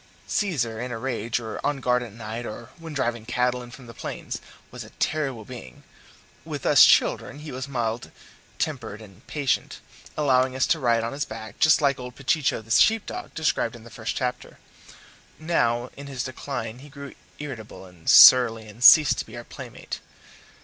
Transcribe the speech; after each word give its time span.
Caesar 0.25 0.81
in 0.81 0.91
a 0.91 0.97
rage, 0.97 1.39
or 1.39 1.63
on 1.63 1.77
guard 1.79 2.01
at 2.01 2.11
night, 2.11 2.43
or 2.43 2.69
when 2.79 2.91
driving 2.91 3.23
cattle 3.23 3.61
in 3.61 3.69
from 3.69 3.85
the 3.85 3.93
plains, 3.93 4.41
was 4.71 4.83
a 4.83 4.89
terrible 4.97 5.45
being; 5.45 5.83
with 6.43 6.65
us 6.65 6.83
children 6.83 7.37
he 7.37 7.51
was 7.51 7.67
mild 7.67 8.09
tempered 8.57 8.99
and 8.99 9.27
patient, 9.27 9.79
allowing 10.17 10.55
us 10.55 10.65
to 10.65 10.79
ride 10.79 11.03
on 11.03 11.13
his 11.13 11.23
back, 11.23 11.59
just 11.59 11.81
like 11.81 11.99
old 11.99 12.15
Pechicho 12.15 12.63
the 12.63 12.71
sheep 12.71 13.05
dog, 13.05 13.31
described 13.35 13.75
in 13.75 13.83
the 13.83 13.91
first 13.91 14.15
chapter. 14.15 14.57
Now, 15.37 15.91
in 15.95 16.07
his 16.07 16.23
decline, 16.23 16.79
he 16.79 16.89
grew 16.89 17.13
irritable 17.37 17.85
and 17.85 18.09
surly, 18.09 18.67
and 18.67 18.83
ceased 18.83 19.19
to 19.19 19.25
be 19.27 19.37
our 19.37 19.43
playmate. 19.43 19.99